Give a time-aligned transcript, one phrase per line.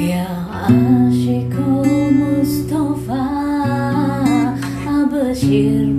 [0.00, 1.54] يا عاشق
[2.12, 3.26] مصطفى
[4.88, 5.89] أبشر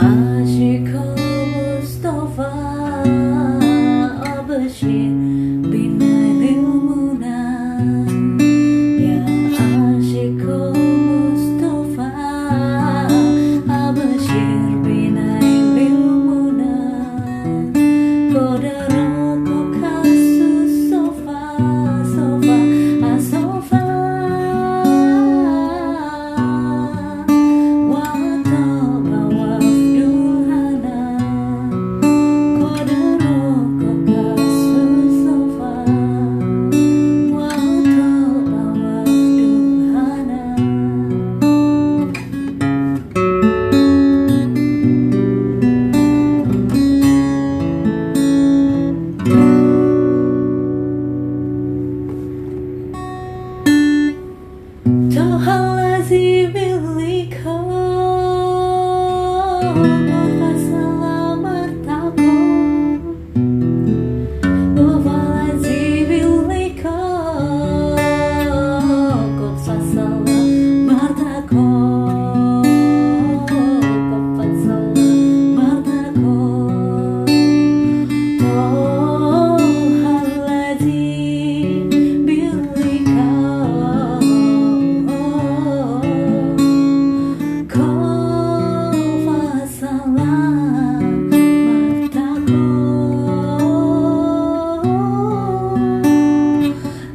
[0.00, 0.33] 啊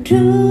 [0.09, 0.48] true.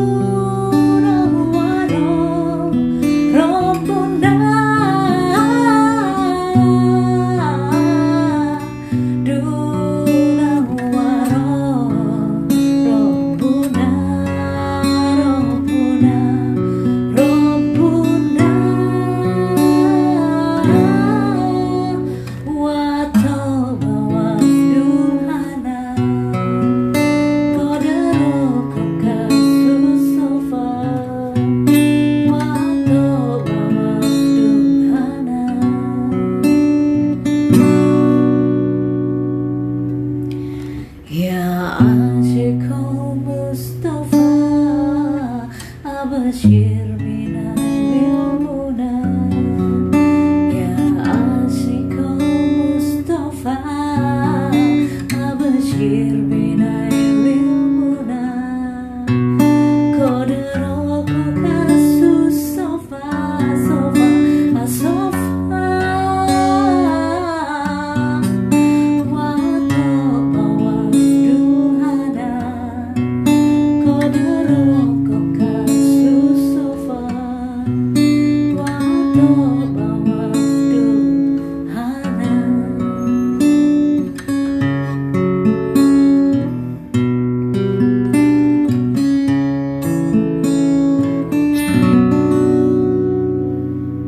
[41.59, 44.29] aşık ol Mustafa
[45.85, 46.78] Abaşir